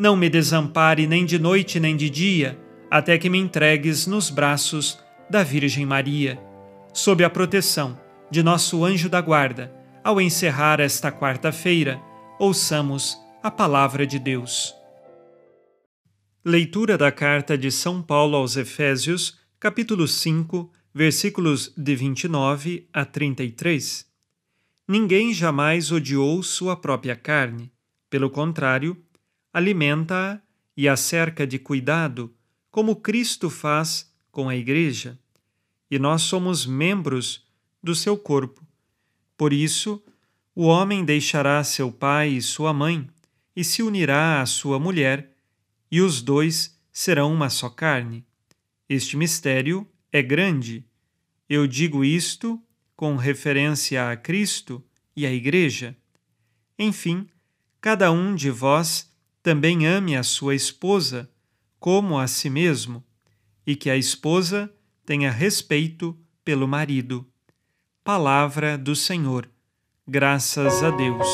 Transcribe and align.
não 0.00 0.16
me 0.16 0.30
desampare 0.30 1.06
nem 1.06 1.26
de 1.26 1.38
noite 1.38 1.78
nem 1.78 1.94
de 1.94 2.08
dia, 2.08 2.58
até 2.90 3.18
que 3.18 3.28
me 3.28 3.36
entregues 3.36 4.06
nos 4.06 4.30
braços 4.30 4.98
da 5.28 5.42
Virgem 5.42 5.84
Maria. 5.84 6.40
Sob 6.94 7.22
a 7.22 7.28
proteção 7.28 8.00
de 8.30 8.42
nosso 8.42 8.82
anjo 8.82 9.10
da 9.10 9.20
guarda, 9.20 9.70
ao 10.02 10.18
encerrar 10.18 10.80
esta 10.80 11.12
quarta-feira, 11.12 12.00
ouçamos 12.38 13.18
a 13.42 13.50
palavra 13.50 14.06
de 14.06 14.18
Deus. 14.18 14.74
Leitura 16.42 16.96
da 16.96 17.12
carta 17.12 17.58
de 17.58 17.70
São 17.70 18.00
Paulo 18.00 18.38
aos 18.38 18.56
Efésios, 18.56 19.38
capítulo 19.58 20.08
5, 20.08 20.72
versículos 20.94 21.74
de 21.76 21.94
29 21.94 22.88
a 22.90 23.04
33. 23.04 24.06
Ninguém 24.88 25.34
jamais 25.34 25.92
odiou 25.92 26.42
sua 26.42 26.74
própria 26.74 27.14
carne. 27.14 27.70
Pelo 28.08 28.30
contrário, 28.30 28.96
alimenta-a 29.52 30.40
e 30.76 30.88
a 30.88 30.96
cerca 30.96 31.46
de 31.46 31.58
cuidado, 31.58 32.34
como 32.70 32.96
Cristo 32.96 33.50
faz 33.50 34.10
com 34.30 34.48
a 34.48 34.56
Igreja, 34.56 35.18
e 35.90 35.98
nós 35.98 36.22
somos 36.22 36.64
membros 36.64 37.46
do 37.82 37.94
seu 37.94 38.16
corpo. 38.16 38.64
Por 39.36 39.52
isso, 39.52 40.02
o 40.54 40.64
homem 40.64 41.04
deixará 41.04 41.62
seu 41.64 41.90
pai 41.90 42.30
e 42.30 42.42
sua 42.42 42.72
mãe 42.72 43.08
e 43.56 43.64
se 43.64 43.82
unirá 43.82 44.40
à 44.40 44.46
sua 44.46 44.78
mulher, 44.78 45.36
e 45.90 46.00
os 46.00 46.22
dois 46.22 46.78
serão 46.92 47.32
uma 47.32 47.50
só 47.50 47.68
carne. 47.68 48.24
Este 48.88 49.16
mistério 49.16 49.86
é 50.12 50.22
grande. 50.22 50.84
Eu 51.48 51.66
digo 51.66 52.04
isto 52.04 52.62
com 52.94 53.16
referência 53.16 54.10
a 54.10 54.16
Cristo 54.16 54.84
e 55.16 55.26
à 55.26 55.32
Igreja. 55.32 55.96
Enfim, 56.78 57.26
cada 57.80 58.12
um 58.12 58.34
de 58.34 58.50
vós 58.50 59.09
também 59.42 59.86
ame 59.86 60.16
a 60.16 60.22
sua 60.22 60.54
esposa 60.54 61.30
como 61.78 62.18
a 62.18 62.26
si 62.26 62.50
mesmo, 62.50 63.02
e 63.66 63.74
que 63.74 63.88
a 63.88 63.96
esposa 63.96 64.72
tenha 65.04 65.30
respeito 65.30 66.16
pelo 66.44 66.68
marido. 66.68 67.26
Palavra 68.04 68.76
do 68.76 68.94
Senhor. 68.94 69.48
Graças 70.06 70.82
a 70.82 70.90
Deus. 70.90 71.26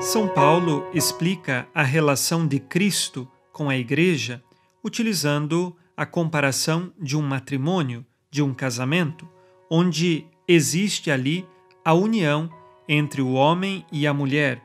São 0.00 0.28
Paulo 0.28 0.84
explica 0.92 1.66
a 1.74 1.82
relação 1.82 2.46
de 2.46 2.60
Cristo 2.60 3.28
com 3.52 3.70
a 3.70 3.76
Igreja 3.76 4.42
utilizando 4.84 5.74
a 5.96 6.04
comparação 6.04 6.92
de 7.00 7.16
um 7.16 7.22
matrimônio, 7.22 8.04
de 8.30 8.42
um 8.42 8.52
casamento, 8.52 9.26
onde 9.70 10.26
existe 10.46 11.10
ali 11.10 11.46
a 11.84 11.94
união 11.94 12.50
entre 12.88 13.22
o 13.22 13.32
homem 13.32 13.84
e 13.90 14.06
a 14.06 14.14
mulher, 14.14 14.62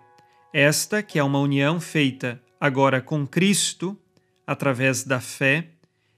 esta 0.53 1.01
que 1.01 1.19
é 1.19 1.23
uma 1.23 1.39
união 1.39 1.79
feita 1.79 2.41
agora 2.59 3.01
com 3.01 3.25
Cristo, 3.25 3.97
através 4.45 5.03
da 5.03 5.21
fé, 5.21 5.69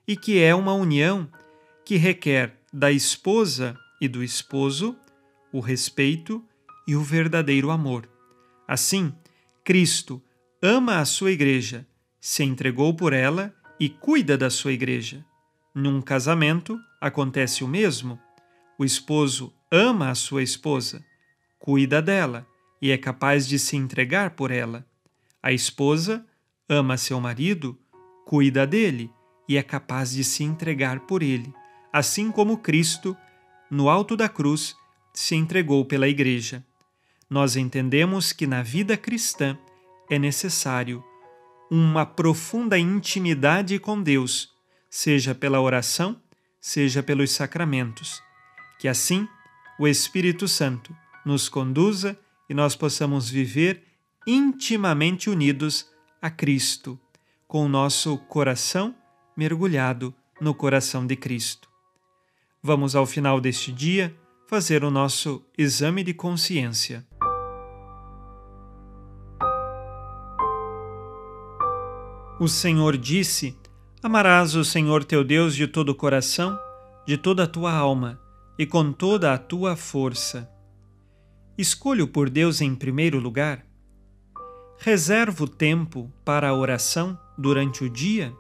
e 0.08 0.16
que 0.16 0.40
é 0.40 0.56
uma 0.56 0.74
união 0.74 1.30
que 1.86 1.98
requer 1.98 2.58
da 2.74 2.92
esposa 2.92 3.78
e 4.00 4.08
do 4.08 4.24
esposo 4.24 4.96
o 5.52 5.60
respeito 5.60 6.44
e 6.88 6.96
o 6.96 7.04
verdadeiro 7.04 7.70
amor. 7.70 8.10
Assim, 8.68 9.14
Cristo 9.64 10.22
ama 10.62 10.98
a 10.98 11.06
sua 11.06 11.32
igreja, 11.32 11.86
se 12.20 12.44
entregou 12.44 12.96
por 12.96 13.14
ela 13.14 13.54
e 13.80 13.90
cuida 13.90 14.38
da 14.38 14.50
sua 14.50 14.72
igreja. 14.72 15.24
Num 15.76 16.02
casamento 16.02 16.80
acontece 17.00 17.64
o 17.64 17.68
mesmo. 17.68 18.20
O 18.78 18.86
esposo 18.86 19.54
ama 19.70 20.10
a 20.10 20.16
sua 20.16 20.42
esposa 20.42 21.04
cuida 21.62 22.02
dela 22.02 22.48
e 22.82 22.90
é 22.90 22.98
capaz 22.98 23.48
de 23.48 23.60
se 23.60 23.78
entregar 23.78 24.32
por 24.32 24.50
ela. 24.50 24.86
A 25.42 25.52
esposa 25.54 26.26
ama 26.68 26.98
seu 26.98 27.22
marido, 27.22 27.80
cuida 28.26 28.66
dele 28.66 29.12
e 29.48 29.58
é 29.58 29.64
capaz 29.64 30.12
de 30.12 30.24
se 30.24 30.44
entregar 30.44 31.02
por 31.02 31.22
ele, 31.22 31.54
assim 31.94 32.32
como 32.32 32.58
Cristo, 32.58 33.16
no 33.70 33.90
alto 33.90 34.18
da 34.18 34.28
cruz, 34.28 34.76
se 35.14 35.36
entregou 35.36 35.86
pela 35.86 36.08
Igreja. 36.08 36.66
Nós 37.30 37.56
entendemos 37.56 38.34
que 38.34 38.48
na 38.48 38.64
vida 38.64 38.98
cristã 38.98 39.58
é 40.10 40.18
necessário 40.18 41.04
uma 41.70 42.06
profunda 42.06 42.78
intimidade 42.78 43.78
com 43.78 44.02
Deus, 44.02 44.50
seja 44.90 45.36
pela 45.36 45.62
oração, 45.62 46.20
seja 46.60 47.04
pelos 47.04 47.32
sacramentos. 47.32 48.22
Que 48.80 48.88
assim 48.88 49.28
o 49.80 49.88
Espírito 49.88 50.48
Santo 50.48 50.94
nos 51.26 51.50
conduza 51.50 52.18
e 52.50 52.54
nós 52.54 52.76
possamos 52.76 53.30
viver 53.30 53.84
intimamente 54.28 55.30
unidos 55.30 55.90
a 56.22 56.30
Cristo, 56.30 57.00
com 57.48 57.66
o 57.66 57.70
nosso 57.70 58.18
coração 58.18 58.96
mergulhado 59.36 60.14
no 60.40 60.54
coração 60.54 61.06
de 61.06 61.16
Cristo. 61.16 61.70
Vamos 62.62 62.96
ao 62.96 63.06
final 63.06 63.42
deste 63.42 63.72
dia 63.72 64.16
fazer 64.48 64.84
o 64.84 64.92
nosso 64.92 65.44
exame 65.58 66.04
de 66.04 66.14
consciência. 66.14 67.06
O 72.40 72.48
Senhor 72.48 72.98
disse: 72.98 73.58
Amarás 74.04 74.56
o 74.56 74.66
Senhor 74.66 75.04
teu 75.04 75.24
Deus 75.24 75.56
de 75.56 75.68
todo 75.68 75.90
o 75.90 75.96
coração, 75.96 76.60
de 77.06 77.18
toda 77.18 77.44
a 77.44 77.48
tua 77.48 77.72
alma 77.72 78.20
e 78.58 78.66
com 78.66 78.92
toda 78.92 79.34
a 79.34 79.38
tua 79.38 79.76
força. 79.76 80.50
Escolho 81.62 82.08
por 82.08 82.28
Deus 82.28 82.60
em 82.60 82.74
primeiro 82.74 83.20
lugar? 83.20 83.64
Reservo 84.80 85.48
tempo 85.48 86.12
para 86.26 86.50
a 86.50 86.56
oração 86.56 87.16
durante 87.38 87.84
o 87.84 87.90
dia? 87.90 88.34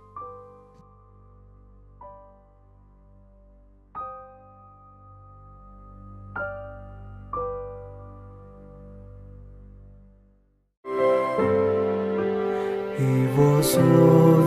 E 12.97 13.27
vós, 13.35 13.77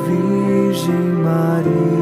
Virgem 0.08 1.12
Maria, 1.22 1.93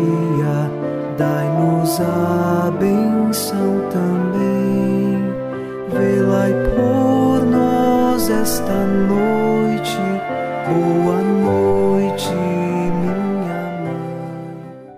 noite, 8.92 9.96
boa 10.68 11.22
noite, 11.22 12.28
minha 12.28 13.18
mãe. 13.80 14.96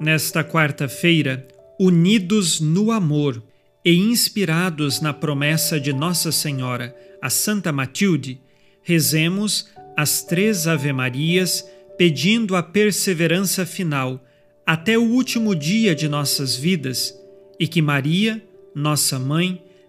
Nesta 0.00 0.42
quarta-feira, 0.42 1.46
unidos 1.78 2.60
no 2.60 2.90
amor 2.90 3.42
e 3.84 3.94
inspirados 3.94 5.00
na 5.00 5.12
promessa 5.12 5.78
de 5.80 5.92
Nossa 5.92 6.32
Senhora, 6.32 6.94
a 7.20 7.30
Santa 7.30 7.70
Matilde, 7.72 8.40
rezemos 8.82 9.68
as 9.96 10.22
três 10.22 10.66
Ave-Marias 10.66 11.64
pedindo 11.98 12.56
a 12.56 12.62
perseverança 12.62 13.66
final 13.66 14.24
até 14.66 14.96
o 14.96 15.02
último 15.02 15.54
dia 15.54 15.94
de 15.94 16.08
nossas 16.08 16.56
vidas 16.56 17.14
e 17.58 17.68
que 17.68 17.82
Maria, 17.82 18.42
nossa 18.74 19.18
mãe, 19.18 19.62